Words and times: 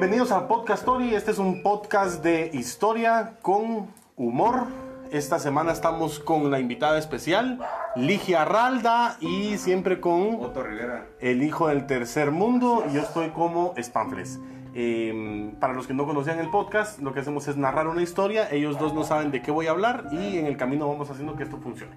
Bienvenidos 0.00 0.32
a 0.32 0.48
Podcast 0.48 0.80
Story. 0.80 1.14
Este 1.14 1.30
es 1.30 1.38
un 1.38 1.62
podcast 1.62 2.24
de 2.24 2.50
historia 2.54 3.34
con 3.42 3.88
humor. 4.16 4.64
Esta 5.10 5.38
semana 5.38 5.72
estamos 5.72 6.20
con 6.20 6.50
la 6.50 6.58
invitada 6.58 6.98
especial, 6.98 7.58
Ligia 7.96 8.46
Ralda, 8.46 9.18
y 9.20 9.58
siempre 9.58 10.00
con 10.00 10.36
Otto 10.40 10.62
Rivera. 10.62 11.04
el 11.20 11.42
hijo 11.42 11.68
del 11.68 11.86
tercer 11.86 12.30
mundo. 12.30 12.82
Y 12.88 12.94
yo 12.94 13.02
estoy 13.02 13.28
como 13.28 13.74
Spamfles. 13.78 14.40
Eh, 14.74 15.52
para 15.60 15.74
los 15.74 15.86
que 15.86 15.92
no 15.92 16.06
conocían 16.06 16.38
el 16.38 16.48
podcast, 16.48 16.98
lo 17.00 17.12
que 17.12 17.20
hacemos 17.20 17.46
es 17.48 17.58
narrar 17.58 17.86
una 17.86 18.00
historia. 18.00 18.50
Ellos 18.50 18.78
dos 18.78 18.94
no 18.94 19.04
saben 19.04 19.30
de 19.30 19.42
qué 19.42 19.50
voy 19.50 19.66
a 19.66 19.72
hablar 19.72 20.06
y 20.12 20.38
en 20.38 20.46
el 20.46 20.56
camino 20.56 20.88
vamos 20.88 21.10
haciendo 21.10 21.36
que 21.36 21.42
esto 21.42 21.58
funcione. 21.58 21.92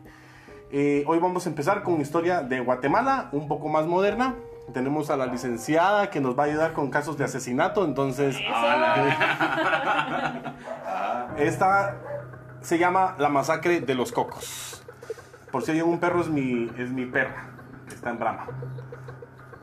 Eh, 0.74 1.06
hoy 1.08 1.20
vamos 1.20 1.46
a 1.46 1.50
empezar 1.50 1.84
con 1.84 2.02
historia 2.02 2.42
de 2.42 2.60
Guatemala, 2.60 3.30
un 3.32 3.48
poco 3.48 3.70
más 3.70 3.86
moderna. 3.88 4.36
Tenemos 4.72 5.10
a 5.10 5.18
la 5.18 5.26
licenciada 5.26 6.10
que 6.10 6.22
nos 6.22 6.38
va 6.38 6.44
a 6.44 6.46
ayudar 6.46 6.74
con 6.74 6.90
casos 6.90 7.18
de 7.18 7.26
asesinato. 7.26 7.84
Entonces, 7.84 8.36
esta 11.38 11.98
se 12.62 12.78
llama 12.78 13.16
La 13.20 13.30
Masacre 13.30 13.82
de 13.82 13.96
los 13.96 14.12
Cocos. 14.12 14.84
Por 15.52 15.64
si 15.64 15.72
oyen 15.72 15.86
un 15.86 16.00
perro, 16.00 16.22
es 16.22 16.30
mi, 16.30 16.72
es 16.78 16.90
mi 16.90 17.06
perra, 17.06 17.50
está 17.88 18.10
en 18.10 18.20
Brahma. 18.20 18.48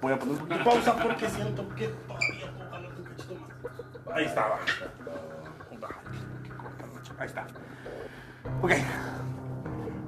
Voy 0.01 0.13
a 0.13 0.19
poner 0.19 0.41
un 0.41 0.49
pausa 0.65 0.97
porque 0.97 1.29
siento 1.29 1.69
que 1.75 1.89
todavía 1.89 2.53
puedo 2.57 2.75
hablar 2.75 2.93
un 2.97 3.05
cachito 3.05 3.35
más. 3.35 4.17
Ahí 4.17 4.25
está, 4.27 4.43
va. 4.43 4.59
Ahí 7.19 7.27
está. 7.27 7.47
Ok. 8.63 8.73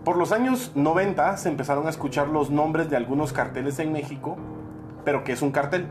Por 0.05 0.17
los 0.17 0.33
años 0.33 0.73
90 0.75 1.37
se 1.37 1.49
empezaron 1.49 1.87
a 1.87 1.91
escuchar 1.91 2.29
los 2.29 2.51
nombres 2.51 2.89
de 2.91 2.97
algunos 2.97 3.33
carteles 3.33 3.79
en 3.79 3.93
México, 3.93 4.37
pero 5.05 5.25
¿qué 5.25 5.33
es 5.33 5.43
un 5.43 5.51
cartel? 5.51 5.87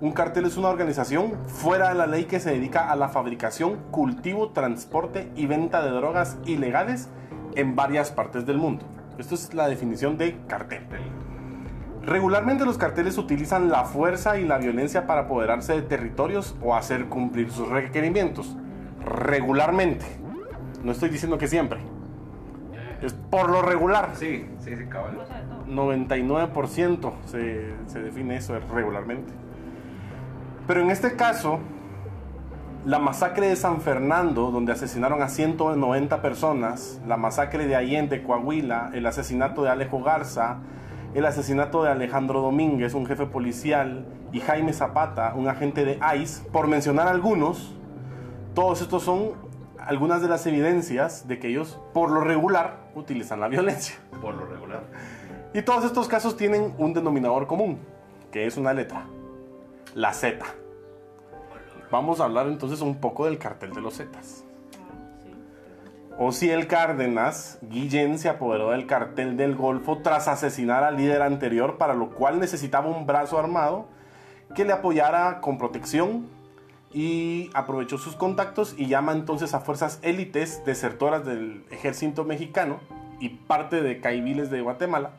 Un 0.00 0.12
cartel 0.12 0.44
es 0.44 0.56
una 0.58 0.68
organización 0.68 1.34
fuera 1.46 1.88
de 1.88 1.94
la 1.94 2.06
ley 2.06 2.24
que 2.24 2.38
se 2.38 2.50
dedica 2.50 2.90
a 2.90 2.96
la 2.96 3.08
fabricación, 3.08 3.76
cultivo, 3.90 4.50
transporte 4.50 5.30
y 5.34 5.46
venta 5.46 5.82
de 5.82 5.90
drogas 5.90 6.36
ilegales 6.44 7.08
en 7.54 7.74
varias 7.76 8.10
partes 8.10 8.44
del 8.44 8.58
mundo. 8.58 8.84
Esto 9.18 9.34
es 9.34 9.54
la 9.54 9.68
definición 9.68 10.18
de 10.18 10.36
cartel. 10.46 10.82
Regularmente 12.02 12.66
los 12.66 12.76
carteles 12.78 13.16
utilizan 13.16 13.70
la 13.70 13.84
fuerza 13.84 14.38
y 14.38 14.44
la 14.44 14.58
violencia 14.58 15.06
para 15.06 15.22
apoderarse 15.22 15.72
de 15.72 15.82
territorios 15.82 16.54
o 16.62 16.76
hacer 16.76 17.06
cumplir 17.06 17.50
sus 17.50 17.68
requerimientos. 17.68 18.54
Regularmente. 19.02 20.04
No 20.84 20.92
estoy 20.92 21.08
diciendo 21.08 21.38
que 21.38 21.48
siempre. 21.48 21.80
Es 23.00 23.14
por 23.14 23.50
lo 23.50 23.62
regular. 23.62 24.10
Sí, 24.14 24.46
sí, 24.60 24.76
sí, 24.76 24.86
cabal. 24.86 25.18
99% 25.68 27.12
se, 27.26 27.74
se 27.86 28.00
define 28.00 28.36
eso 28.36 28.58
regularmente. 28.72 29.32
Pero 30.66 30.80
en 30.80 30.90
este 30.90 31.16
caso, 31.16 31.60
la 32.84 32.98
masacre 32.98 33.48
de 33.48 33.56
San 33.56 33.80
Fernando, 33.80 34.50
donde 34.50 34.72
asesinaron 34.72 35.22
a 35.22 35.28
190 35.28 36.22
personas, 36.22 37.00
la 37.06 37.16
masacre 37.16 37.66
de 37.66 37.76
Allende, 37.76 38.22
Coahuila, 38.22 38.90
el 38.94 39.06
asesinato 39.06 39.64
de 39.64 39.70
Alejo 39.70 40.02
Garza, 40.02 40.58
el 41.14 41.24
asesinato 41.24 41.82
de 41.82 41.90
Alejandro 41.90 42.42
Domínguez, 42.42 42.94
un 42.94 43.06
jefe 43.06 43.26
policial, 43.26 44.06
y 44.32 44.40
Jaime 44.40 44.72
Zapata, 44.72 45.34
un 45.34 45.48
agente 45.48 45.84
de 45.84 45.98
ICE, 46.16 46.48
por 46.50 46.68
mencionar 46.68 47.08
algunos, 47.08 47.74
todos 48.54 48.82
estos 48.82 49.02
son 49.02 49.32
algunas 49.78 50.20
de 50.20 50.28
las 50.28 50.46
evidencias 50.46 51.26
de 51.26 51.38
que 51.38 51.48
ellos, 51.48 51.80
por 51.94 52.10
lo 52.10 52.20
regular, 52.20 52.88
utilizan 52.94 53.40
la 53.40 53.48
violencia. 53.48 53.96
Por 54.20 54.34
lo 54.34 54.46
regular. 54.46 54.84
Y 55.56 55.62
todos 55.62 55.86
estos 55.86 56.06
casos 56.06 56.36
tienen 56.36 56.74
un 56.76 56.92
denominador 56.92 57.46
común, 57.46 57.78
que 58.30 58.44
es 58.44 58.58
una 58.58 58.74
letra, 58.74 59.06
la 59.94 60.12
Z. 60.12 60.44
Vamos 61.90 62.20
a 62.20 62.24
hablar 62.24 62.46
entonces 62.48 62.82
un 62.82 63.00
poco 63.00 63.24
del 63.24 63.38
cartel 63.38 63.72
de 63.72 63.80
los 63.80 63.96
Zetas. 63.96 64.44
O 66.18 66.30
si 66.30 66.50
el 66.50 66.66
Cárdenas, 66.66 67.58
Guillén 67.62 68.18
se 68.18 68.28
apoderó 68.28 68.72
del 68.72 68.86
cartel 68.86 69.38
del 69.38 69.54
Golfo 69.54 70.02
tras 70.02 70.28
asesinar 70.28 70.84
al 70.84 70.98
líder 70.98 71.22
anterior, 71.22 71.78
para 71.78 71.94
lo 71.94 72.10
cual 72.10 72.38
necesitaba 72.38 72.90
un 72.90 73.06
brazo 73.06 73.38
armado 73.38 73.86
que 74.54 74.66
le 74.66 74.74
apoyara 74.74 75.40
con 75.40 75.56
protección 75.56 76.28
y 76.92 77.48
aprovechó 77.54 77.96
sus 77.96 78.14
contactos 78.14 78.74
y 78.76 78.88
llama 78.88 79.12
entonces 79.12 79.54
a 79.54 79.60
fuerzas 79.60 80.00
élites 80.02 80.62
desertoras 80.66 81.24
del 81.24 81.64
ejército 81.70 82.24
mexicano 82.24 82.78
y 83.20 83.30
parte 83.30 83.80
de 83.80 84.02
caiviles 84.02 84.50
de 84.50 84.60
Guatemala. 84.60 85.12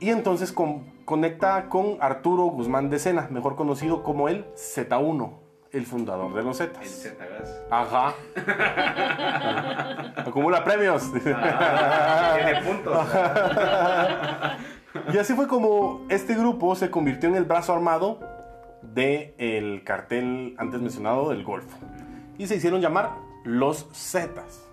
Y 0.00 0.10
entonces 0.10 0.52
con- 0.52 0.84
conecta 1.04 1.68
con 1.68 1.96
Arturo 2.00 2.44
Guzmán 2.44 2.90
de 2.90 2.98
Sena, 2.98 3.28
mejor 3.30 3.56
conocido 3.56 4.02
como 4.02 4.28
el 4.28 4.44
Z1, 4.54 5.30
el 5.72 5.86
fundador 5.86 6.34
de 6.34 6.42
los 6.42 6.60
El 6.60 6.68
Zetas. 6.68 6.86
Z-Gas. 6.88 7.60
Ajá. 7.70 8.14
Acumula 10.26 10.62
premios. 10.64 11.12
Tiene 11.12 12.62
puntos. 12.64 13.06
Y 15.12 15.18
así 15.18 15.34
fue 15.34 15.46
como 15.46 16.06
este 16.08 16.34
grupo 16.34 16.74
se 16.74 16.90
convirtió 16.90 17.28
en 17.28 17.34
el 17.36 17.44
brazo 17.44 17.74
armado 17.74 18.18
del 18.80 19.82
cartel 19.84 20.54
antes 20.56 20.80
mencionado 20.80 21.28
del 21.28 21.44
Golfo. 21.44 21.76
Y 22.38 22.46
se 22.46 22.56
hicieron 22.56 22.80
llamar 22.80 23.10
los 23.44 23.86
Zetas. 23.92 24.65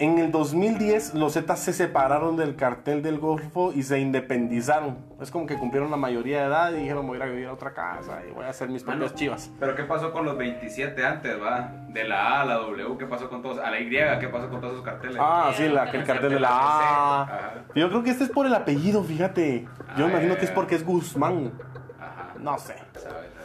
En 0.00 0.18
el 0.18 0.32
2010 0.32 1.12
los 1.12 1.34
Zetas 1.34 1.60
se 1.60 1.74
separaron 1.74 2.34
del 2.38 2.56
cartel 2.56 3.02
del 3.02 3.18
Golfo 3.18 3.70
y 3.74 3.82
se 3.82 3.98
independizaron. 3.98 4.96
Es 5.20 5.30
como 5.30 5.44
que 5.44 5.58
cumplieron 5.58 5.90
la 5.90 5.98
mayoría 5.98 6.40
de 6.40 6.46
edad 6.46 6.72
y 6.72 6.76
dijeron 6.76 7.06
voy 7.06 7.16
a 7.16 7.18
ir 7.18 7.22
a 7.22 7.26
vivir 7.26 7.46
a 7.48 7.52
otra 7.52 7.74
casa 7.74 8.22
y 8.26 8.32
voy 8.32 8.46
a 8.46 8.48
hacer 8.48 8.70
mis 8.70 8.82
propias 8.82 9.14
chivas. 9.14 9.50
Pero 9.60 9.74
¿qué 9.74 9.82
pasó 9.82 10.10
con 10.10 10.24
los 10.24 10.38
27 10.38 11.04
antes, 11.04 11.38
va? 11.38 11.70
De 11.90 12.04
la 12.04 12.38
A 12.38 12.40
a 12.40 12.44
la 12.46 12.54
W, 12.54 12.96
¿qué 12.96 13.04
pasó 13.04 13.28
con 13.28 13.42
todos? 13.42 13.58
A 13.58 13.70
la 13.70 13.78
Y, 13.78 13.90
¿qué 13.90 14.28
pasó 14.32 14.48
con 14.48 14.62
todos 14.62 14.72
esos 14.72 14.86
carteles? 14.86 15.18
Ah, 15.20 15.52
sí, 15.54 15.68
la, 15.68 15.84
el 15.90 16.04
cartel 16.04 16.30
de 16.30 16.40
la 16.40 16.48
A. 16.48 17.22
Ajá. 17.24 17.52
Yo 17.74 17.90
creo 17.90 18.02
que 18.02 18.08
este 18.08 18.24
es 18.24 18.30
por 18.30 18.46
el 18.46 18.54
apellido, 18.54 19.04
fíjate. 19.04 19.68
Yo 19.98 20.08
imagino 20.08 20.34
que 20.36 20.44
es 20.44 20.48
ya. 20.48 20.54
porque 20.54 20.76
es 20.76 20.86
Guzmán. 20.86 21.52
Ajá. 22.00 22.32
No 22.38 22.58
sé. 22.58 22.76
Sabes. 22.94 23.39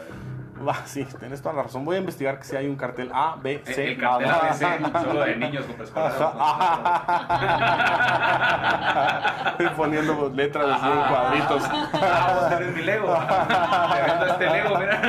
Va, 0.57 0.73
sí, 0.85 1.03
tienes 1.19 1.41
toda 1.41 1.53
la 1.53 1.63
razón. 1.63 1.83
Voy 1.83 1.97
a 1.97 1.99
investigar 1.99 2.37
que 2.39 2.45
si 2.45 2.55
hay 2.55 2.65
un 2.67 2.77
cartel 2.77 3.11
A, 3.13 3.35
B, 3.41 3.61
El, 3.65 3.73
C. 3.75 3.91
el 3.91 3.97
cartel 3.99 4.29
A, 4.29 4.35
ABC, 4.35 5.01
solo 5.03 5.19
de 5.21 5.35
niños 5.35 5.65
con 5.65 5.75
preescolar. 5.75 6.13
Estoy 9.51 9.67
poniendo 9.75 10.31
letras 10.33 10.65
así 10.69 10.85
en 10.87 11.03
cuadritos. 11.07 11.63
Ah, 11.93 12.37
vos 12.39 12.49
tenés 12.57 12.73
mi 12.75 12.81
Lego. 12.83 13.13
Te 13.17 14.11
vendo 14.11 14.25
este 14.27 14.49
Lego, 14.49 14.77
mira. 14.79 15.01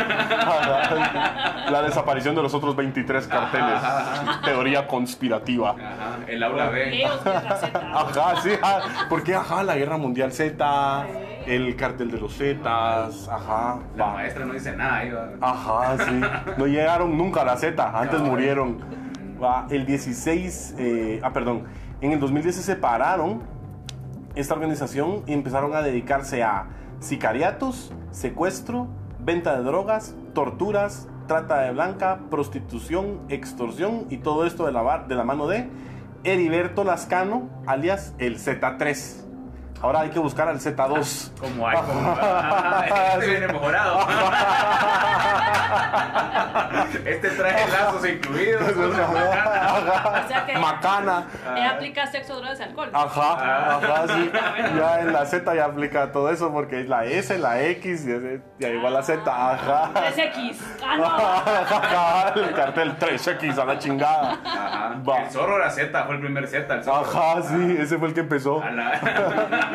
La 1.70 1.82
desaparición 1.82 2.34
de 2.34 2.42
los 2.42 2.52
otros 2.52 2.74
23 2.74 3.26
carteles. 3.28 3.82
Ajá, 3.82 4.40
Teoría 4.44 4.84
conspirativa. 4.86 5.70
Ajá, 5.70 6.18
el 6.26 6.42
aula 6.42 6.68
B. 6.70 7.04
Ajá, 7.04 8.37
sí. 8.42 8.50
¿Por 9.08 9.22
qué? 9.22 9.37
Ajá, 9.37 9.62
la 9.62 9.76
Guerra 9.76 9.96
Mundial 9.96 10.32
Z, 10.32 11.06
el 11.46 11.76
cartel 11.76 12.10
de 12.10 12.19
los 12.19 12.37
Zetas, 12.37 13.28
ajá. 13.28 13.78
La 13.96 14.06
va. 14.06 14.12
maestra 14.14 14.44
no 14.44 14.52
dice 14.52 14.76
nada 14.76 15.37
va. 15.40 15.50
Ajá, 15.50 16.04
sí. 16.04 16.20
No 16.58 16.66
llegaron 16.66 17.16
nunca 17.16 17.43
a 17.43 17.44
la 17.44 17.56
Z, 17.56 17.98
antes 17.98 18.20
murieron. 18.20 18.78
Va, 19.43 19.66
el 19.70 19.84
16, 19.87 20.75
eh, 20.78 21.20
ah, 21.22 21.32
perdón, 21.32 21.64
en 22.00 22.12
el 22.12 22.20
2010 22.20 22.56
se 22.56 22.62
separaron 22.62 23.43
esta 24.34 24.54
organización 24.54 25.22
y 25.26 25.32
empezaron 25.32 25.75
a 25.75 25.82
dedicarse 25.82 26.43
a 26.43 26.66
sicariatos, 27.00 27.92
secuestro, 28.10 28.88
venta 29.19 29.56
de 29.56 29.62
drogas, 29.62 30.14
torturas, 30.34 31.08
trata 31.26 31.60
de 31.60 31.72
blanca, 31.72 32.20
prostitución, 32.31 33.20
extorsión 33.28 34.06
y 34.10 34.19
todo 34.19 34.46
esto 34.46 34.66
de 34.66 34.72
la, 34.72 35.04
de 35.06 35.14
la 35.14 35.25
mano 35.25 35.46
de 35.46 35.69
Heriberto 36.25 36.84
Lascano, 36.84 37.49
alias 37.66 38.14
el 38.19 38.38
Z3. 38.38 39.25
Ahora 39.82 40.00
hay 40.00 40.11
que 40.11 40.19
buscar 40.19 40.49
al 40.49 40.58
Z2. 40.58 41.31
Como 41.38 41.69
hay, 41.69 41.76
como 41.76 42.17
Este 43.14 43.26
viene 43.26 43.46
mejorado. 43.49 43.99
Este 47.05 47.31
trae 47.31 47.69
lazos 47.69 48.06
incluidos. 48.08 48.62
O 48.76 50.28
sea 50.28 50.46
que 50.46 50.58
Macana. 50.58 51.26
ella 51.55 51.70
aplica 51.73 52.06
sexo, 52.06 52.37
drogas 52.37 52.58
y 52.58 52.62
alcohol. 52.62 52.90
Ajá, 52.93 53.76
ajá, 53.76 54.06
sí. 54.08 54.31
Ya 54.76 55.00
en 55.00 55.12
la 55.12 55.26
Z 55.26 55.55
ya 55.55 55.64
aplica 55.67 56.11
todo 56.12 56.31
eso 56.31 56.50
porque 56.52 56.81
es 56.81 56.88
la 56.88 57.05
S, 57.05 57.38
la 57.38 57.61
X, 57.62 58.05
ya, 58.06 58.17
ya 58.58 58.69
igual 58.70 58.94
la 58.94 59.02
Z. 59.02 59.23
Ajá. 59.26 59.90
3X. 59.94 60.56
Ah, 60.84 61.43
Ajá, 61.70 62.32
el 62.34 62.52
cartel 62.55 62.99
3X 62.99 63.58
a 63.58 63.64
la 63.64 63.78
chingada. 63.78 64.38
Ajá. 64.44 64.96
Va. 65.08 65.23
El 65.23 65.31
zorro 65.31 65.56
era 65.56 65.70
Z, 65.70 66.05
fue 66.05 66.14
el 66.14 66.20
primer 66.20 66.49
Z. 66.49 66.75
El 66.75 66.82
zorro. 66.84 67.06
Ajá, 67.06 67.43
sí, 67.43 67.76
ese 67.78 67.99
fue 67.99 68.08
el 68.08 68.14
que 68.14 68.20
empezó. 68.20 68.62
A 68.62 68.70
la- 68.70 69.65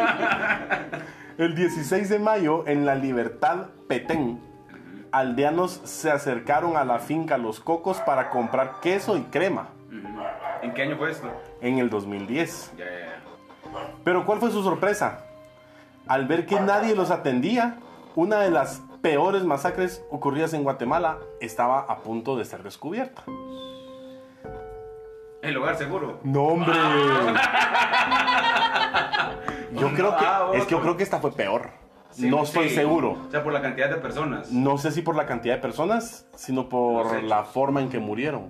El 1.38 1.56
16 1.56 2.10
de 2.10 2.20
mayo, 2.20 2.68
en 2.68 2.86
la 2.86 2.96
Libertad 2.96 3.68
Petén, 3.88 4.40
aldeanos 5.12 5.82
se 5.84 6.12
acercaron 6.12 6.78
a 6.78 6.86
la 6.86 7.00
finca 7.00 7.38
Los 7.38 7.60
Cocos 7.60 7.98
para 8.00 8.30
comprar 8.30 8.80
queso 8.82 9.18
y 9.18 9.22
crema. 9.24 9.70
¿En 10.62 10.74
qué 10.74 10.84
año 10.84 10.98
fue 10.98 11.12
esto? 11.12 11.28
en 11.62 11.80
el 11.80 11.90
2010. 11.90 12.74
Ya, 12.78 12.86
ya, 12.86 12.92
ya. 12.92 13.22
Pero 14.04 14.26
¿cuál 14.26 14.40
fue 14.40 14.52
su 14.52 14.64
sorpresa? 14.64 15.26
Al 16.08 16.28
ver 16.28 16.46
que 16.46 16.60
nadie 16.60 16.96
los 16.96 17.12
atendía, 17.12 17.78
una 18.16 18.40
de 18.40 18.52
las 18.52 18.82
peores 19.02 19.44
masacres 19.44 20.04
ocurridas 20.12 20.54
en 20.54 20.64
Guatemala 20.64 21.18
estaba 21.40 21.80
a 21.82 21.98
punto 22.00 22.36
de 22.38 22.46
ser 22.46 22.64
descubierta. 22.64 23.24
El 25.42 25.56
lugar 25.56 25.76
seguro. 25.78 26.20
No, 26.24 26.44
hombre. 26.44 26.74
Yo 29.92 29.96
creo 29.98 30.18
que 30.18 30.26
Ah, 30.26 30.52
es 30.54 30.66
que 30.66 30.72
yo 30.72 30.82
creo 30.82 30.98
que 30.98 31.04
esta 31.04 31.20
fue 31.20 31.32
peor. 31.34 31.70
Sí, 32.12 32.30
no 32.30 32.44
estoy 32.44 32.70
sí. 32.70 32.76
seguro. 32.76 33.18
O 33.28 33.32
sea, 33.32 33.42
por 33.44 33.54
la 33.54 33.62
cantidad 33.62 33.90
de 33.90 33.96
personas. 33.96 34.52
No 34.52 34.78
sé 34.78 34.92
si 34.92 35.02
por 35.02 35.16
la 35.16 35.26
cantidad 35.26 35.56
de 35.56 35.62
personas, 35.62 36.28
sino 36.36 36.68
por 36.68 37.24
la 37.24 37.44
forma 37.46 37.82
en 37.82 37.90
que 37.90 38.00
murieron. 38.00 38.50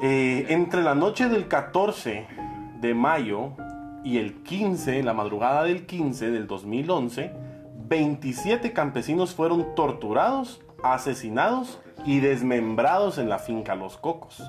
Eh, 0.00 0.46
entre 0.50 0.82
la 0.82 0.94
noche 0.94 1.28
del 1.28 1.48
14 1.48 2.26
de 2.80 2.94
mayo 2.94 3.52
y 4.02 4.18
el 4.18 4.42
15, 4.42 5.02
la 5.02 5.14
madrugada 5.14 5.62
del 5.64 5.86
15 5.86 6.30
del 6.30 6.46
2011, 6.46 7.32
27 7.86 8.72
campesinos 8.74 9.34
fueron 9.34 9.74
torturados, 9.74 10.60
asesinados 10.82 11.80
y 12.04 12.20
desmembrados 12.20 13.16
en 13.18 13.30
la 13.30 13.38
finca 13.38 13.74
Los 13.76 13.96
Cocos. 13.96 14.42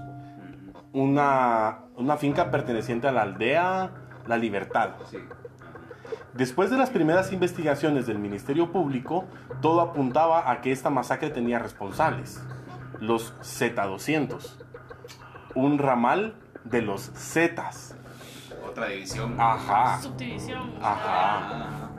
Una, 0.91 1.79
una 1.95 2.17
finca 2.17 2.51
perteneciente 2.51 3.07
a 3.07 3.11
la 3.13 3.21
aldea 3.21 3.91
La 4.27 4.37
Libertad. 4.37 4.91
Sí. 5.09 5.17
Después 6.33 6.69
de 6.69 6.77
las 6.77 6.89
primeras 6.89 7.31
investigaciones 7.31 8.07
del 8.07 8.19
Ministerio 8.19 8.71
Público, 8.71 9.25
todo 9.61 9.81
apuntaba 9.81 10.51
a 10.51 10.61
que 10.61 10.71
esta 10.71 10.89
masacre 10.89 11.29
tenía 11.29 11.59
responsables, 11.59 12.41
los 12.99 13.33
Z200, 13.39 14.57
un 15.55 15.77
ramal 15.77 16.35
de 16.65 16.81
los 16.81 17.11
Zetas. 17.15 17.95
Otra 18.69 18.87
división. 18.87 19.35
Ajá, 19.39 20.01
Subdivisión. 20.01 20.73
ajá. 20.81 21.89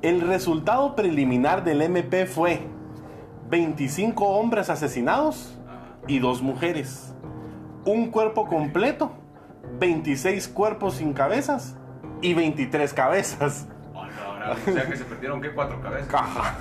El 0.00 0.20
resultado 0.22 0.94
preliminar 0.94 1.64
del 1.64 1.82
MP 1.82 2.24
fue 2.26 2.66
25 3.50 4.24
hombres 4.24 4.70
asesinados 4.70 5.58
y 6.06 6.20
dos 6.20 6.40
mujeres, 6.40 7.14
un 7.84 8.10
cuerpo 8.10 8.46
completo, 8.46 9.12
26 9.78 10.48
cuerpos 10.48 10.94
sin 10.94 11.12
cabezas 11.12 11.76
y 12.20 12.34
23 12.34 12.92
cabezas. 12.94 13.68
Ahora, 13.94 14.52
O 14.52 14.56
sea 14.72 14.86
que 14.86 14.96
se 14.96 15.04
perdieron, 15.04 15.40
¿qué? 15.40 15.52
Cuatro 15.52 15.80
cabezas. 15.80 16.08
Caja. 16.08 16.56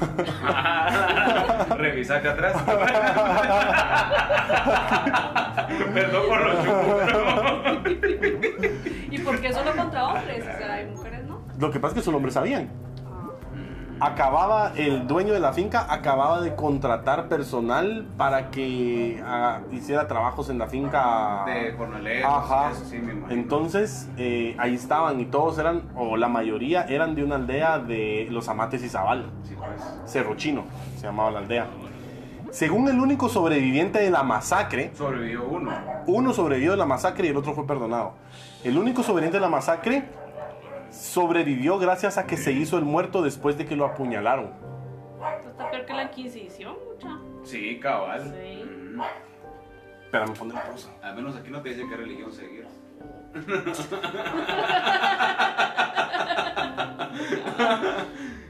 Revisa 1.78 2.18
acá 2.18 2.32
atrás. 2.32 2.62
Perdón 5.94 6.24
por 6.28 6.42
los 6.42 6.64
chupos. 6.64 7.88
¿Y 9.12 9.20
por 9.20 9.40
qué 9.40 9.54
solo 9.54 9.72
contra 9.76 10.08
hombres? 10.08 10.42
O 10.42 10.58
sea, 10.58 10.74
hay 10.74 10.86
mujeres, 10.88 11.26
¿no? 11.26 11.42
Lo 11.60 11.72
que 11.72 11.80
pasa 11.80 11.94
es 11.94 12.00
que 12.00 12.04
solo 12.06 12.18
hombres 12.18 12.34
sabían. 12.36 12.70
Acababa, 14.00 14.74
el 14.76 15.08
dueño 15.08 15.34
de 15.34 15.40
la 15.40 15.54
finca 15.54 15.88
acababa 15.90 16.42
de 16.42 16.56
contratar 16.56 17.28
personal 17.30 18.06
para 18.18 18.52
que 18.52 19.22
ah, 19.26 19.62
hiciera 19.72 20.08
trabajos 20.08 20.50
en 20.50 20.60
la 20.60 20.68
finca. 20.68 21.44
De 21.46 21.74
jornaleros. 21.74 22.32
Ajá. 22.32 22.72
Eso 22.72 22.86
sí, 22.86 22.98
me 22.98 23.14
imagino. 23.14 23.30
Entonces, 23.42 24.10
eh, 24.18 24.56
ahí 24.60 24.76
estaban 24.76 25.20
y 25.20 25.26
todos 25.26 25.58
eran, 25.58 25.84
o 25.96 26.16
la 26.16 26.28
mayoría 26.28 26.84
eran 26.84 27.16
de 27.16 27.24
una 27.24 27.36
aldea 27.36 27.80
de 27.80 28.28
los 28.30 28.48
Amates 28.50 28.84
y 28.84 28.90
Zabal, 28.90 29.26
Sí, 29.44 29.56
pues. 29.58 29.70
Cerro 30.06 30.36
Chino, 30.36 30.66
se 30.98 31.08
llamaba 31.08 31.32
la 31.32 31.40
aldea. 31.40 31.66
Según 32.52 32.88
el 32.88 33.00
único 33.00 33.30
sobreviviente 33.30 34.00
de 34.00 34.10
la 34.10 34.24
masacre, 34.24 34.92
Sobrevivió 34.96 35.44
uno. 35.46 35.72
uno 36.08 36.34
sobrevivió 36.34 36.72
de 36.72 36.78
la 36.78 36.86
masacre 36.86 37.28
y 37.28 37.32
el 37.32 37.38
otro 37.38 37.54
fue 37.54 37.68
perdonado. 37.68 38.14
El 38.64 38.78
único 38.78 39.04
sobreviviente 39.04 39.38
de 39.38 39.42
la 39.42 39.50
masacre 39.50 40.06
sobrevivió 40.92 41.78
gracias 41.80 42.18
a 42.18 42.26
que 42.26 42.38
se 42.38 42.52
hizo 42.52 42.78
el 42.78 42.86
muerto 42.86 43.22
después 43.22 43.58
de 43.58 43.66
que 43.66 43.76
lo 43.76 43.86
apuñalaron. 43.86 44.52
Esto 45.38 45.50
está 45.50 45.72
peor 45.72 45.86
que 45.86 45.94
la 45.94 46.04
Inquisición, 46.04 46.76
mucha. 46.86 47.18
Sí, 47.44 47.80
cabal. 47.80 48.22
Sí. 48.24 48.64
Ujú. 48.64 49.04
Espérame, 50.06 50.34
ponle 50.34 50.54
pausa. 50.54 50.90
Al 51.02 51.16
menos 51.16 51.36
aquí 51.36 51.50
no 51.50 51.62
te 51.62 51.70
dice 51.70 51.84
qué 51.90 51.98
religión 51.98 52.32
seguir. 52.32 52.66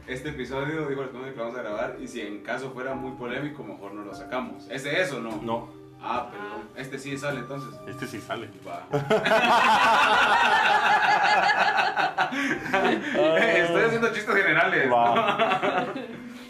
Este 0.07 0.29
episodio 0.29 0.87
dijo 0.87 1.01
el 1.03 1.09
que 1.09 1.39
vamos 1.39 1.57
a 1.57 1.61
grabar 1.61 1.97
y 1.99 2.07
si 2.07 2.21
en 2.21 2.41
caso 2.41 2.71
fuera 2.71 2.93
muy 2.95 3.11
polémico 3.17 3.63
mejor 3.63 3.93
no 3.93 4.03
lo 4.03 4.13
sacamos. 4.13 4.67
¿Este 4.69 5.01
es 5.01 5.11
o 5.11 5.19
no? 5.19 5.41
No, 5.41 5.67
Ah, 6.01 6.29
pero 6.31 6.43
este 6.75 6.99
sí 6.99 7.17
sale 7.17 7.39
entonces. 7.39 7.69
este 7.87 8.07
sí 8.07 8.21
sale. 8.21 8.49
Va. 8.65 8.83
Estoy 13.57 13.83
haciendo 13.83 14.13
chistes 14.13 14.35
generales. 14.35 14.91
Va. 14.91 15.87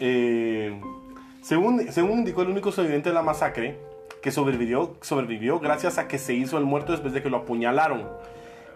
Eh, 0.00 0.80
según, 1.42 1.90
según 1.92 2.20
indicó 2.20 2.42
el 2.42 2.48
único 2.48 2.70
sobreviviente 2.70 3.08
de 3.08 3.14
la 3.14 3.22
masacre, 3.22 3.78
que 4.22 4.30
sobrevivió, 4.30 4.96
sobrevivió 5.00 5.58
gracias 5.60 5.98
a 5.98 6.08
que 6.08 6.18
se 6.18 6.34
hizo 6.34 6.58
el 6.58 6.64
muerto 6.64 6.92
después 6.92 7.14
de 7.14 7.22
que 7.22 7.30
lo 7.30 7.38
apuñalaron, 7.38 8.08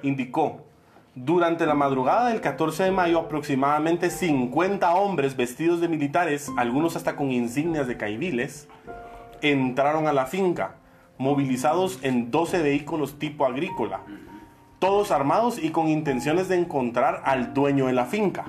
indicó, 0.02 0.64
durante 1.14 1.66
la 1.66 1.74
madrugada 1.74 2.28
del 2.28 2.40
14 2.40 2.84
de 2.84 2.90
mayo 2.90 3.18
aproximadamente 3.18 4.08
50 4.08 4.94
hombres 4.94 5.36
vestidos 5.36 5.80
de 5.80 5.88
militares, 5.88 6.50
algunos 6.56 6.96
hasta 6.96 7.16
con 7.16 7.30
insignias 7.30 7.86
de 7.86 7.98
caibiles, 7.98 8.66
entraron 9.42 10.06
a 10.06 10.12
la 10.12 10.26
finca, 10.26 10.76
movilizados 11.18 11.98
en 12.02 12.30
12 12.30 12.62
vehículos 12.62 13.18
tipo 13.18 13.44
agrícola, 13.44 14.00
todos 14.78 15.10
armados 15.10 15.58
y 15.58 15.70
con 15.70 15.88
intenciones 15.88 16.48
de 16.48 16.56
encontrar 16.56 17.22
al 17.24 17.54
dueño 17.54 17.86
de 17.86 17.92
la 17.92 18.06
finca. 18.06 18.44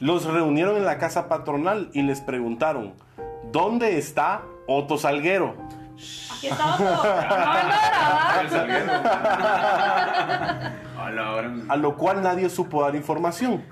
Los 0.00 0.24
reunieron 0.24 0.76
en 0.76 0.84
la 0.84 0.98
casa 0.98 1.28
patronal 1.28 1.90
y 1.92 2.02
les 2.02 2.20
preguntaron, 2.20 2.94
¿dónde 3.52 3.98
está 3.98 4.42
Otto 4.66 4.98
Salguero? 4.98 5.54
Aquí 6.36 6.48
está 6.48 6.74
ahora. 11.18 11.54
A 11.68 11.76
lo 11.76 11.96
cual 11.96 12.22
nadie 12.22 12.50
supo 12.50 12.82
dar 12.82 12.96
información. 12.96 13.62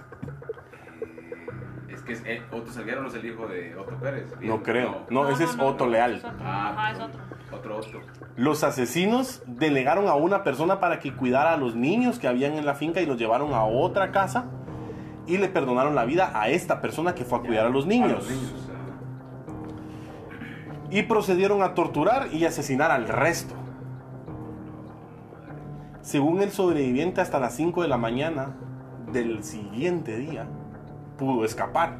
Que 2.06 2.12
es, 2.14 2.22
eh, 2.26 2.42
Otto 2.50 2.72
Salguero 2.72 3.02
no 3.02 3.08
es 3.08 3.14
el 3.14 3.24
hijo 3.26 3.46
de 3.46 3.76
Otto 3.76 3.94
Pérez. 3.96 4.26
No 4.40 4.62
creo. 4.62 5.02
No, 5.10 5.28
ese 5.28 5.44
es 5.44 5.56
Otto 5.58 5.84
Es 5.84 5.90
Leal. 5.90 6.14
otro. 6.16 6.30
Ah, 6.40 6.70
Ajá, 6.70 6.90
es 6.92 7.00
otro. 7.00 7.20
Otro 7.52 7.76
Otto. 7.78 8.00
Los 8.36 8.64
asesinos 8.64 9.42
delegaron 9.46 10.08
a 10.08 10.14
una 10.14 10.42
persona 10.42 10.80
para 10.80 10.98
que 10.98 11.14
cuidara 11.14 11.52
a 11.52 11.56
los 11.56 11.76
niños 11.76 12.18
que 12.18 12.26
habían 12.26 12.54
en 12.54 12.66
la 12.66 12.74
finca 12.74 13.00
y 13.00 13.06
los 13.06 13.18
llevaron 13.18 13.52
a 13.54 13.64
otra 13.64 14.10
casa 14.10 14.46
y 15.26 15.38
le 15.38 15.48
perdonaron 15.48 15.94
la 15.94 16.04
vida 16.04 16.32
a 16.34 16.48
esta 16.48 16.80
persona 16.80 17.14
que 17.14 17.24
fue 17.24 17.38
a 17.38 17.42
cuidar 17.42 17.66
a 17.66 17.70
los 17.70 17.84
A 17.84 17.88
niños. 17.88 18.12
los 18.14 18.30
niños. 18.30 18.68
ah. 18.68 18.72
Y 20.90 21.02
procedieron 21.04 21.62
a 21.62 21.74
torturar 21.74 22.28
y 22.32 22.44
asesinar 22.44 22.90
al 22.90 23.06
resto. 23.08 23.54
Según 26.00 26.42
el 26.42 26.50
sobreviviente, 26.50 27.20
hasta 27.20 27.38
las 27.38 27.54
5 27.54 27.82
de 27.82 27.88
la 27.88 27.96
mañana 27.96 28.56
del 29.12 29.44
siguiente 29.44 30.16
día 30.16 30.46
pudo 31.22 31.44
escapar. 31.44 31.92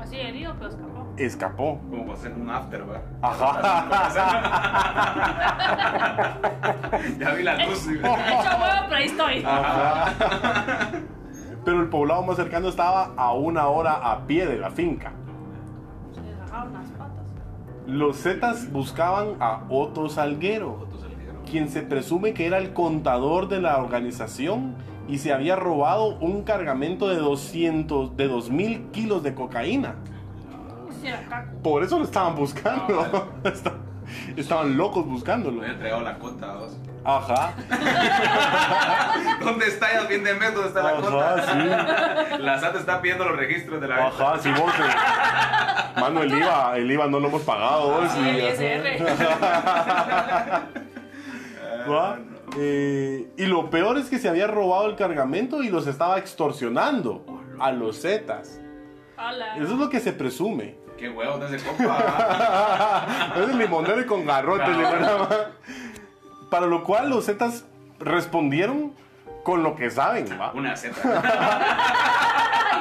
Así 0.00 0.16
herido, 0.16 0.54
pero 0.56 0.68
escapó. 0.70 1.06
Escapó. 1.16 1.78
Como 1.90 2.06
para 2.06 2.18
hacer 2.18 2.32
un 2.34 2.48
after, 2.48 2.84
¿va? 2.88 3.02
Ajá. 3.20 3.58
Ya 7.18 7.30
vi 7.34 7.42
la 7.42 7.66
luz. 7.66 7.86
He 7.88 7.94
hecho 7.94 8.02
huevo, 8.04 8.82
pero 8.88 8.96
ahí 8.96 9.04
estoy. 9.06 9.44
Pero 11.64 11.80
el 11.80 11.88
poblado 11.88 12.22
más 12.22 12.36
cercano 12.36 12.68
estaba 12.68 13.12
a 13.16 13.32
una 13.32 13.66
hora 13.68 13.94
a 13.94 14.24
pie 14.26 14.46
de 14.46 14.58
la 14.58 14.70
finca. 14.70 15.12
Se 16.14 16.20
le 16.20 16.36
rajaron 16.36 16.72
las 16.74 16.86
patas. 16.90 17.24
Los 17.86 18.16
Zetas 18.22 18.70
buscaban 18.72 19.36
a 19.40 19.62
Otto 19.68 20.08
Salguero, 20.08 20.78
Otto 20.82 20.98
Salguero. 21.00 21.42
quien 21.50 21.68
se 21.68 21.82
presume 21.82 22.34
que 22.34 22.46
era 22.46 22.58
el 22.58 22.72
contador 22.72 23.48
de 23.48 23.60
la 23.60 23.78
organización 23.78 24.74
y 25.08 25.18
se 25.18 25.32
había 25.32 25.56
robado 25.56 26.16
un 26.18 26.42
cargamento 26.44 27.08
de 27.08 27.16
200, 27.16 28.16
de 28.16 28.28
2000 28.28 28.90
kilos 28.92 29.22
de 29.22 29.34
cocaína. 29.34 29.94
Por 31.62 31.82
eso 31.82 31.98
lo 31.98 32.04
estaban 32.04 32.34
buscando. 32.36 33.28
Estaban 34.36 34.76
locos 34.76 35.06
buscándolo. 35.06 35.60
Me 35.62 35.68
entregado 35.68 36.02
la 36.02 36.18
cota, 36.18 36.54
vos. 36.54 36.76
Ajá. 37.04 37.52
¿Dónde 39.42 39.66
está? 39.68 39.92
Ya 39.92 40.06
bien 40.06 40.22
de 40.22 40.34
mes, 40.34 40.52
¿dónde 40.54 40.68
está 40.68 40.82
la 40.82 40.90
Ajá, 40.90 41.00
cota? 41.00 41.46
sí. 42.36 42.42
La 42.42 42.60
SAT 42.60 42.76
está 42.76 43.00
pidiendo 43.00 43.24
los 43.24 43.36
registros 43.36 43.80
de 43.80 43.88
la 43.88 44.06
Ajá, 44.08 44.38
sí, 44.38 44.50
vos. 44.50 44.72
eh. 44.78 46.00
Mano, 46.00 46.22
el 46.22 46.32
IVA, 46.36 46.76
el 46.76 46.90
IVA 46.90 47.06
no 47.08 47.20
lo 47.20 47.28
hemos 47.28 47.42
pagado 47.42 47.88
vos. 48.00 48.10
Sí, 48.10 48.20
ISR. 48.20 49.02
Eh, 52.58 53.30
y 53.36 53.46
lo 53.46 53.70
peor 53.70 53.96
es 53.98 54.08
que 54.10 54.18
se 54.18 54.28
había 54.28 54.46
robado 54.46 54.86
el 54.86 54.96
cargamento 54.96 55.62
y 55.62 55.68
los 55.68 55.86
estaba 55.86 56.18
extorsionando 56.18 57.24
a 57.58 57.72
los 57.72 58.02
Zetas. 58.02 58.60
Eso 59.56 59.64
es 59.72 59.78
lo 59.78 59.88
que 59.88 60.00
se 60.00 60.12
presume. 60.12 60.76
Qué 60.98 61.08
huevos 61.08 61.40
de 61.50 61.56
ese 61.56 61.66
compa. 61.66 63.06
es 63.36 63.48
el 63.50 63.58
limonero 63.58 64.00
y 64.00 64.06
con 64.06 64.24
garrote. 64.26 64.64
Para 66.50 66.66
lo 66.66 66.84
cual 66.84 67.08
los 67.10 67.26
Zetas 67.26 67.64
respondieron 67.98 68.92
con 69.44 69.62
lo 69.62 69.74
que 69.74 69.90
saben. 69.90 70.26
¿va? 70.40 70.52
Una 70.52 70.76
Z. 70.76 70.94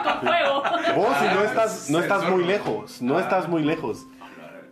Con 0.03 0.27
fuego. 0.27 0.63
Vos 0.95 1.15
si 1.19 1.25
no 1.35 1.43
estás, 1.43 1.89
no 1.89 1.99
estás 1.99 2.29
muy 2.29 2.43
lejos, 2.43 3.01
no 3.01 3.19
estás 3.19 3.47
muy 3.47 3.63
lejos. 3.63 4.05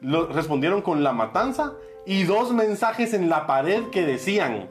Lo- 0.02 0.28
respondieron 0.28 0.82
con 0.82 1.04
la 1.04 1.14
matanza 1.14 1.74
y 2.06 2.24
dos 2.24 2.52
mensajes 2.52 3.14
en 3.14 3.30
la 3.30 3.46
pared 3.48 3.84
que 3.92 4.06
decían, 4.06 4.70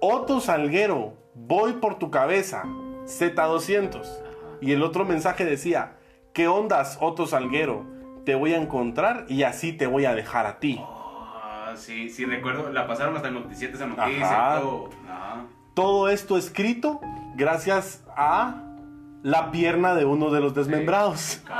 Otto 0.00 0.40
Salguero, 0.40 1.14
voy 1.34 1.72
por 1.74 1.98
tu 1.98 2.10
cabeza, 2.10 2.62
Z200. 3.06 4.06
Y 4.60 4.72
el 4.72 4.82
otro 4.84 5.04
mensaje 5.04 5.44
decía, 5.44 5.96
¿qué 6.32 6.46
ondas, 6.46 6.98
Otto 7.00 7.26
Salguero? 7.26 7.84
Te 8.24 8.36
voy 8.36 8.54
a 8.54 8.58
encontrar 8.58 9.24
y 9.28 9.42
así 9.42 9.72
te 9.72 9.88
voy 9.88 10.04
a 10.04 10.14
dejar 10.14 10.46
a 10.46 10.60
ti. 10.60 10.80
Ah, 10.80 11.72
sí, 11.76 12.10
sí, 12.10 12.24
recuerdo. 12.26 12.70
La 12.72 12.86
pasaron 12.86 13.16
hasta 13.16 13.28
el 13.28 13.34
noticiete 13.34 13.74
esa 13.74 13.86
noticia. 13.86 14.60
Todo 15.74 16.08
esto 16.08 16.36
escrito 16.36 17.00
gracias 17.34 18.04
a 18.16 18.67
la 19.22 19.50
pierna 19.50 19.94
de 19.94 20.04
uno 20.04 20.30
de 20.30 20.40
los 20.40 20.54
desmembrados. 20.54 21.40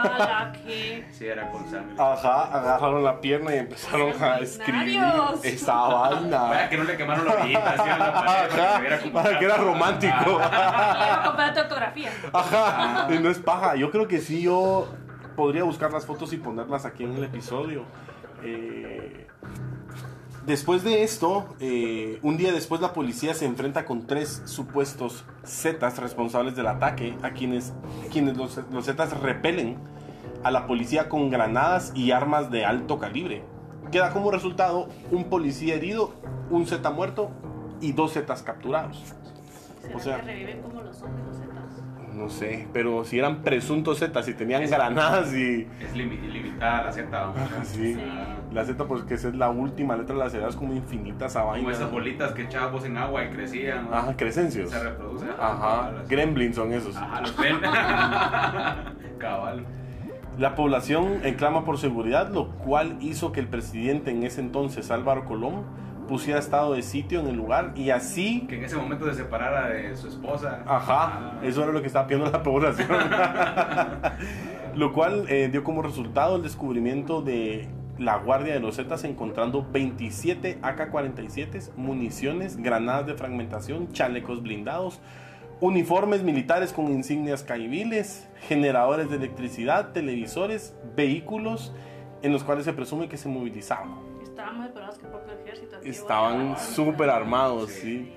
Sí, 1.12 1.27
era 1.27 1.50
con 1.50 1.69
sangre. 1.69 1.95
Ajá, 1.99 2.45
agarraron 2.45 3.03
la 3.03 3.21
pierna 3.21 3.55
y 3.55 3.59
empezaron 3.59 4.12
a 4.23 4.38
escribir 4.38 5.00
esa 5.43 5.75
vaina. 5.75 6.69
que 6.69 6.77
no 6.77 6.85
le 6.85 6.97
quemaron 6.97 7.25
la 7.27 7.33
orillita 7.33 7.71
así 7.71 7.88
en 7.88 7.99
la 7.99 8.12
pared 8.12 8.49
para 8.50 8.99
que 8.99 9.11
para 9.11 9.38
que 9.38 9.45
era 9.45 9.57
romántico. 9.57 10.15
Quiero 10.25 11.23
comprar 11.25 11.55
tu 11.55 11.61
ortografía. 11.61 12.11
Ajá, 12.33 13.09
y 13.12 13.19
no 13.19 13.31
es 13.31 13.38
paja. 13.38 13.75
Yo 13.77 13.91
creo 13.91 14.07
que 14.07 14.21
sí, 14.21 14.43
yo 14.43 14.88
podría 15.35 15.65
buscar 15.65 15.91
las 15.93 16.07
fotos 16.07 16.33
y 16.33 16.37
ponerlas 16.37 16.85
aquí 16.85 17.05
en 17.05 17.15
el 17.15 17.25
episodio. 17.25 17.85
Eh, 18.43 19.27
después 20.49 20.83
de 20.83 21.05
esto, 21.05 21.47
eh, 21.61 22.19
un 22.23 22.37
día 22.37 22.52
después 22.52 22.81
la 22.81 22.93
policía 22.93 23.35
se 23.35 23.45
enfrenta 23.47 23.85
con 23.85 24.07
tres 24.07 24.43
supuestos 24.47 25.25
Zetas 25.47 25.99
responsables 25.99 26.57
del 26.57 26.67
ataque, 26.67 27.17
a 27.23 27.31
quienes, 27.31 27.73
quienes 28.11 28.37
los, 28.37 28.61
los 28.73 28.85
Zetas 28.87 29.17
repelen 29.21 29.76
a 30.43 30.50
la 30.50 30.67
policía 30.67 31.09
con 31.09 31.31
granadas 31.31 31.93
y 31.95 32.11
armas 32.11 32.50
de 32.50 32.64
alto 32.64 32.99
calibre. 32.99 33.45
Queda 33.93 34.11
como 34.12 34.31
resultado 34.31 34.88
un 35.11 35.25
policía 35.25 35.75
herido, 35.75 36.12
un 36.50 36.67
Z 36.67 36.90
muerto 36.90 37.31
y 37.81 37.93
dos 37.93 38.14
Zetas 38.14 38.43
capturados. 38.43 39.02
¿Será 39.83 39.97
O 39.97 40.00
sea- 40.00 40.17
que 40.17 40.23
reviven 40.23 40.62
como 40.62 40.83
los 40.83 40.97
zombies 40.97 41.26
los 41.26 41.37
zetas? 41.37 41.88
No 42.19 42.29
sé, 42.29 42.67
pero 42.73 43.05
si 43.05 43.19
eran 43.19 43.43
presuntos 43.43 44.01
Zetas, 44.01 44.27
si 44.27 44.35
tenían 44.35 44.69
granadas 44.69 45.33
y... 45.33 45.69
Es 45.81 45.95
limi- 45.95 46.21
ilimitada 46.25 46.85
la 46.85 46.93
Z. 46.93 47.33
Sí. 47.63 47.95
Sí. 47.95 48.01
La 48.53 48.65
Z 48.65 48.85
porque 48.87 49.15
esa 49.15 49.29
es 49.29 49.35
la 49.37 49.51
última 49.51 49.97
letra 49.97 50.15
de 50.17 50.21
la 50.25 50.29
Z, 50.31 50.49
es 50.49 50.57
como 50.57 50.75
infinita 50.75 51.27
esa 51.27 51.43
vaina. 51.45 51.59
Como 51.65 51.71
esas 51.71 51.91
bolitas 51.93 52.33
que 52.33 52.43
echabas 52.43 52.73
vos 52.73 52.85
en 52.85 52.97
agua 52.97 53.25
y 53.25 53.29
crecían. 53.29 53.89
¿no? 53.89 53.95
Ajá, 53.97 54.17
Crescencios. 54.17 54.71
Se 54.71 54.83
reproducen. 54.83 55.29
Ajá, 55.39 55.93
gremlins 56.09 56.57
son 56.57 56.73
esos. 56.73 56.97
Ajá, 56.97 57.21
los. 57.21 57.33
Cabal. 59.19 59.65
La 60.39 60.55
población 60.55 61.21
clama 61.37 61.65
por 61.65 61.79
seguridad, 61.79 62.31
lo 62.31 62.49
cual 62.51 62.97
hizo 63.01 63.33
que 63.33 63.41
el 63.41 63.49
presidente 63.49 64.11
en 64.11 64.23
ese 64.23 64.41
entonces, 64.41 64.91
Álvaro 64.91 65.25
Colón, 65.25 65.65
pusiera 66.09 66.41
estado 66.41 66.75
de 66.75 66.83
sitio 66.83 67.21
en 67.21 67.29
el 67.29 67.37
lugar 67.37 67.73
y 67.77 67.91
así... 67.91 68.47
Que 68.49 68.57
en 68.57 68.65
ese 68.65 68.77
momento 68.77 69.07
se 69.07 69.15
separara 69.15 69.69
de 69.69 69.97
su 69.97 70.09
esposa. 70.09 70.65
Ajá, 70.67 71.38
eso 71.45 71.62
era 71.62 71.73
lo 71.73 71.81
que 71.81 71.87
estaba 71.87 72.09
pidiendo 72.09 72.31
la 72.31 72.43
población. 72.43 72.88
lo 74.75 74.93
cual 74.93 75.27
eh, 75.29 75.49
dio 75.53 75.62
como 75.62 75.83
resultado 75.83 76.37
el 76.37 76.43
descubrimiento 76.43 77.23
de 77.23 77.69
la 77.99 78.17
Guardia 78.17 78.55
de 78.55 78.61
los 78.61 78.77
Zetas 78.77 79.05
encontrando 79.05 79.67
27 79.71 80.59
AK-47, 80.62 81.75
municiones, 81.77 82.57
granadas 82.57 83.07
de 83.07 83.15
fragmentación, 83.15 83.93
chalecos 83.93 84.43
blindados, 84.43 85.00
uniformes 85.61 86.23
militares 86.23 86.73
con 86.73 86.87
insignias 86.88 87.43
caiviles, 87.43 88.29
generadores 88.47 89.11
de 89.11 89.17
electricidad, 89.17 89.93
televisores, 89.93 90.77
vehículos 90.97 91.73
en 92.23 92.33
los 92.33 92.45
cuales 92.45 92.65
se 92.65 92.73
presume 92.73 93.09
que 93.09 93.17
se 93.17 93.29
movilizaban. 93.29 94.08
Estaban 94.38 94.59
más 94.59 94.68
preparados 94.68 94.99
que 95.00 95.07
el 95.07 95.11
propio 95.12 95.35
ejército. 95.35 95.76
Estaban 95.83 96.57
súper 96.59 97.11
armados, 97.11 97.71
Sí. 97.71 97.80
sí. 97.80 98.12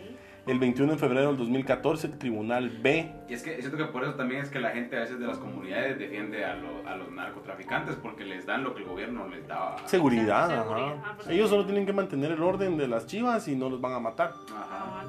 El 0.47 0.59
21 0.59 0.93
de 0.93 0.97
febrero 0.99 1.27
del 1.29 1.37
2014, 1.37 2.07
el 2.07 2.17
Tribunal 2.19 2.69
B 2.69 3.11
Y 3.29 3.33
es 3.33 3.41
que 3.43 3.57
siento 3.59 3.77
que 3.77 3.85
por 3.85 4.03
eso 4.03 4.13
también 4.15 4.41
es 4.41 4.49
que 4.49 4.59
la 4.59 4.69
gente 4.71 4.97
a 4.97 4.99
veces 5.01 5.19
de 5.19 5.25
las 5.27 5.37
comunidades 5.39 5.97
defiende 5.99 6.43
a, 6.45 6.55
lo- 6.55 6.87
a 6.87 6.95
los 6.95 7.11
narcotraficantes 7.11 7.95
porque 7.95 8.23
les 8.25 8.45
dan 8.45 8.63
lo 8.63 8.73
que 8.75 8.81
el 8.83 8.87
gobierno 8.89 9.27
les 9.27 9.47
daba. 9.47 9.77
Seguridad, 9.87 10.49
Seguridad, 10.49 10.87
ajá. 10.93 11.03
ah, 11.05 11.17
Ellos 11.29 11.49
sí. 11.49 11.55
solo 11.55 11.65
tienen 11.65 11.85
que 11.87 11.93
mantener 11.93 12.31
el 12.31 12.41
orden 12.43 12.77
de 12.77 12.87
las 12.87 13.05
chivas 13.07 13.47
y 13.47 13.55
no 13.55 13.69
los 13.69 13.81
van 13.81 13.93
a 13.93 13.99
matar. 13.99 14.31
Ajá. 14.55 15.03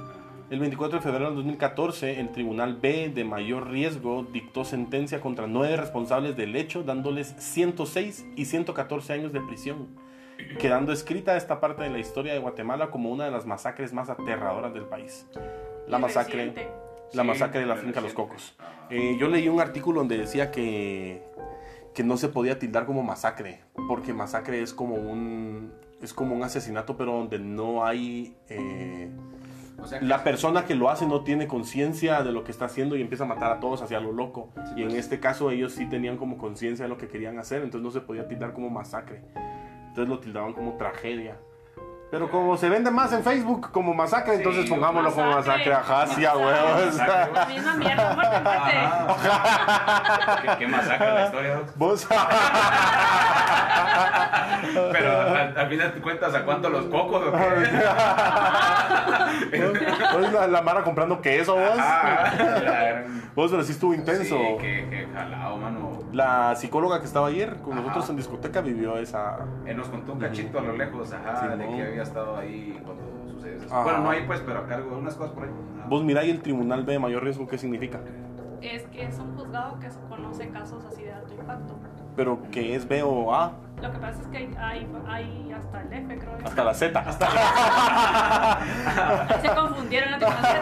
El 0.51 0.61
24 0.61 0.99
de 0.99 1.03
febrero 1.03 1.27
del 1.27 1.37
2014, 1.37 2.21
el 2.21 2.31
Tribunal 2.33 2.77
B 2.77 3.11
de 3.15 3.25
mayor 3.25 3.71
riesgo 3.71 4.27
dictó 4.33 4.65
sentencia 4.65 5.21
contra 5.21 5.47
nueve 5.47 5.77
responsables 5.79 6.37
del 6.37 6.55
hecho, 6.57 6.83
dándoles 6.83 7.35
106 7.39 8.27
y 8.37 8.45
114 8.47 9.15
años 9.15 9.33
de 9.33 9.41
prisión, 9.41 9.89
quedando 10.59 10.93
escrita 10.93 11.37
esta 11.37 11.61
parte 11.61 11.83
de 11.83 11.91
la 11.91 11.99
historia 11.99 12.33
de 12.33 12.39
Guatemala 12.39 12.91
como 12.91 13.11
una 13.11 13.25
de 13.25 13.31
las 13.31 13.47
masacres 13.47 13.93
más 13.93 14.09
aterradoras 14.11 14.73
del 14.75 14.85
país. 14.85 15.27
La 15.89 15.99
masacre, 15.99 16.53
la 17.13 17.25
masacre 17.25 17.61
de 17.61 17.67
la 17.67 17.77
finca 17.77 18.01
Los. 18.01 18.13
Cocos. 18.15 18.57
Eh, 18.91 19.17
yo 19.19 19.29
leí 19.29 19.49
un 19.49 19.61
artículo 19.61 20.01
donde 20.01 20.19
decía 20.19 20.51
que, 20.51 21.23
que 21.95 22.05
no 22.05 22.17
se 22.17 22.29
podía 22.29 22.59
tildar 22.59 22.87
como 22.87 23.03
masacre, 23.03 23.61
porque 23.89 24.13
masacre 24.13 24.63
es 24.63 24.73
como 24.73 24.95
un, 24.95 25.73
es 26.01 26.13
como 26.15 26.35
un 26.35 26.43
asesinato, 26.43 26.97
pero 26.97 27.13
donde 27.13 27.39
no 27.39 27.85
hay... 27.85 28.37
eh, 28.49 29.11
O 29.81 29.87
sea, 29.87 29.99
que- 30.01 30.05
la 30.07 30.23
persona 30.25 30.65
que 30.65 30.75
lo 30.75 30.89
hace 30.91 31.07
no 31.07 31.23
tiene 31.25 31.47
conciencia 31.47 32.23
de 32.23 32.33
lo 32.33 32.45
que 32.45 32.51
está 32.53 32.67
haciendo 32.67 32.97
y 32.97 33.01
empieza 33.03 33.25
a 33.25 33.27
matar 33.27 33.51
a 33.53 33.61
todos 33.61 33.83
hacia 33.83 33.99
lo 34.01 34.13
loco. 34.13 34.51
Sí, 34.55 34.73
Y 34.77 34.83
en 34.83 34.89
pues. 34.89 35.01
este 35.01 35.21
caso 35.21 35.51
ellos 35.51 35.73
sí 35.73 35.87
tenían 35.87 36.17
como 36.17 36.39
conciencia 36.39 36.85
de 36.85 36.89
lo 36.89 36.99
que 36.99 37.09
querían 37.09 37.39
hacer, 37.39 37.63
entonces 37.63 37.83
no 37.85 37.91
se 37.91 38.01
podía 38.01 38.29
tildar 38.29 38.53
como 38.53 38.71
masacre. 38.71 39.23
Entonces 39.93 40.09
lo 40.09 40.19
tildaban 40.21 40.55
como 40.55 40.79
tragedia. 40.79 41.37
Pero 42.11 42.31
como 42.31 42.57
se 42.57 42.71
vende 42.71 42.91
más 42.91 43.13
en 43.13 43.23
Facebook 43.23 43.71
como 43.71 43.93
masacre, 43.93 44.37
Sí, 44.37 44.39
entonces 44.39 44.71
pongámoslo 44.71 45.13
como 45.13 45.33
masacre. 45.33 45.75
Ajá, 45.75 46.07
sí, 46.07 46.25
a 46.25 46.35
huevos. 46.35 46.97
La 46.97 47.45
misma 47.47 47.77
mierda, 47.77 48.15
muerte, 48.15 48.41
muerte. 48.41 48.79
Ajá. 48.79 50.43
¿Qué, 50.43 50.49
qué 50.61 50.67
masacre 50.67 51.13
la 51.13 51.25
historia. 51.27 51.61
Vos. 51.77 52.09
Pero 54.93 55.12
al, 55.63 55.67
al 55.67 55.71
final 55.71 55.93
te 55.95 56.01
cuentas 56.01 56.35
a 56.35 56.45
cuánto 56.45 56.69
los 56.71 56.85
cocos 56.87 57.23
o 57.27 57.33
qué. 57.33 57.39
Vos 60.19 60.33
la, 60.33 60.47
la 60.47 60.63
Mara 60.63 60.83
comprando 60.85 61.21
queso, 61.21 61.55
vos. 61.55 61.77
Ah, 61.79 63.03
Vos, 63.35 63.51
pero 63.51 63.63
sí 63.65 63.73
estuvo 63.73 63.95
intenso. 63.95 64.37
Sí, 64.37 64.57
que, 64.61 64.87
que 64.91 65.09
jalado, 65.15 65.57
mano. 65.57 65.91
La 66.13 66.55
psicóloga 66.55 67.01
que 67.01 67.07
estaba 67.07 67.29
ayer 67.29 67.57
con 67.63 67.73
Ajá. 67.73 67.81
nosotros 67.83 68.11
en 68.11 68.17
discoteca 68.17 68.61
vivió 68.61 68.99
esa. 68.99 69.39
Él 69.65 69.77
nos 69.77 69.89
contó 69.89 70.13
un 70.13 70.19
cachito 70.21 70.59
a 70.59 70.63
lo 70.63 70.77
lejos, 70.77 71.11
ajá, 71.13 71.49
de 71.49 71.65
Simón. 71.65 71.77
que 71.79 71.83
había 71.87 72.03
estado 72.03 72.37
ahí 72.37 72.79
cuando 72.85 73.03
sucedió 73.33 73.57
eso. 73.63 73.75
Ajá. 73.75 73.85
Bueno, 73.85 73.99
no 74.01 74.11
ahí 74.11 74.25
pues, 74.27 74.41
pero 74.45 74.61
a 74.61 74.67
cargo 74.67 74.91
de 74.91 74.97
unas 74.97 75.15
cosas 75.15 75.33
por 75.33 75.45
ahí. 75.45 75.51
Ajá. 75.79 75.87
Vos 75.89 76.05
mirá 76.05 76.25
y 76.25 76.31
el 76.31 76.43
tribunal 76.43 76.85
B 76.85 76.93
de 76.93 76.99
mayor 76.99 77.25
riesgo, 77.25 77.49
¿qué 77.49 77.57
significa? 77.57 78.01
Es 78.63 78.83
que 78.85 79.03
es 79.05 79.19
un 79.19 79.37
juzgado 79.37 79.79
que 79.81 79.89
conoce 80.09 80.49
casos 80.51 80.85
así 80.85 81.03
de 81.03 81.13
alto 81.13 81.35
impacto. 81.35 81.75
Pero 82.15 82.39
que 82.51 82.75
es 82.77 82.87
B 82.87 83.03
o 83.03 83.35
A, 83.35 83.53
Lo 83.81 83.91
que 83.91 83.99
pasa 83.99 84.21
es 84.21 84.27
que 84.29 84.37
hay, 84.59 84.87
hasta 85.57 85.81
el 85.81 85.93
F, 85.93 86.19
creo. 86.19 86.37
hasta 86.45 86.65
la 86.65 86.75
Z. 86.75 87.13
Se 89.43 89.49
confundieron 89.55 90.13
entre 90.15 90.29
la 90.29 90.37
Z. 90.37 90.61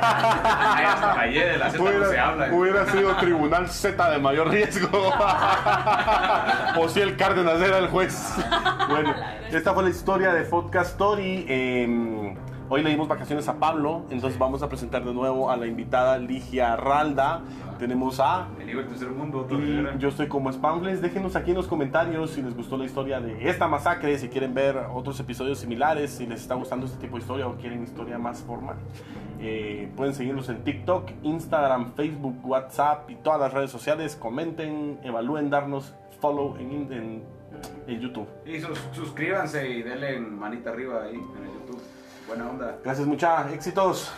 Ay, 0.76 0.84
hasta 0.86 1.20
ayer 1.20 1.52
de 1.52 1.58
la 1.58 1.70
Z 1.70 1.82
no 1.82 2.04
se 2.06 2.18
habla. 2.18 2.48
hubiera 2.54 2.86
sido 2.86 3.14
tribunal 3.16 3.68
Z 3.68 4.10
de 4.10 4.18
mayor 4.18 4.48
riesgo. 4.48 4.88
o 6.78 6.88
si 6.88 7.00
el 7.00 7.16
Cárdenas 7.16 7.60
era 7.60 7.78
el 7.78 7.88
juez. 7.88 8.34
Bueno, 8.90 9.14
esta 9.50 9.72
fue 9.72 9.84
la 9.84 9.90
historia 9.90 10.32
de 10.32 10.42
Podcast 10.42 10.90
Story. 10.92 11.46
Eh, 11.48 12.36
Hoy 12.72 12.84
le 12.84 12.90
dimos 12.90 13.08
vacaciones 13.08 13.48
a 13.48 13.58
Pablo, 13.58 14.02
entonces 14.10 14.38
vamos 14.38 14.62
a 14.62 14.68
presentar 14.68 15.04
de 15.04 15.12
nuevo 15.12 15.50
a 15.50 15.56
la 15.56 15.66
invitada 15.66 16.16
Ligia 16.18 16.76
Ralda. 16.76 17.40
Tenemos 17.80 18.20
a... 18.20 18.46
El 18.60 18.68
del 18.68 18.86
tercer 18.86 19.08
mundo, 19.10 19.44
Y 19.50 19.98
yo 19.98 20.08
estoy 20.08 20.28
como 20.28 20.52
Spamfles. 20.52 21.02
Déjenos 21.02 21.34
aquí 21.34 21.50
en 21.50 21.56
los 21.56 21.66
comentarios 21.66 22.30
si 22.30 22.42
les 22.42 22.54
gustó 22.56 22.76
la 22.76 22.84
historia 22.84 23.20
de 23.20 23.48
esta 23.48 23.66
masacre, 23.66 24.16
si 24.18 24.28
quieren 24.28 24.54
ver 24.54 24.76
otros 24.94 25.18
episodios 25.18 25.58
similares, 25.58 26.12
si 26.12 26.28
les 26.28 26.42
está 26.42 26.54
gustando 26.54 26.86
este 26.86 26.98
tipo 27.00 27.16
de 27.16 27.22
historia 27.22 27.48
o 27.48 27.56
quieren 27.56 27.82
historia 27.82 28.18
más 28.18 28.40
formal. 28.42 28.76
Eh, 29.40 29.90
pueden 29.96 30.14
seguirnos 30.14 30.48
en 30.48 30.62
TikTok, 30.62 31.10
Instagram, 31.24 31.94
Facebook, 31.94 32.36
WhatsApp 32.44 33.10
y 33.10 33.16
todas 33.16 33.40
las 33.40 33.52
redes 33.52 33.72
sociales. 33.72 34.14
Comenten, 34.14 35.00
evalúen, 35.02 35.50
darnos 35.50 35.92
follow 36.20 36.56
en, 36.56 36.92
en, 36.92 37.22
en 37.88 38.00
YouTube. 38.00 38.28
Y 38.46 38.60
sus- 38.60 38.78
suscríbanse 38.92 39.68
y 39.68 39.82
denle 39.82 40.20
manita 40.20 40.70
arriba 40.70 41.02
ahí 41.02 41.14
en 41.14 41.18
el 41.18 41.50
YouTube. 41.52 41.59
Buena 42.30 42.48
onda. 42.48 42.78
Gracias, 42.84 43.08
mucha. 43.08 43.52
Éxitos. 43.52 44.12